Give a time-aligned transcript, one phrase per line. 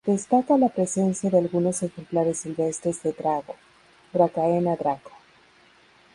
[0.03, 3.55] Destaca la presencia de algunos ejemplares silvestres de drago
[4.11, 5.11] "Dracaena draco".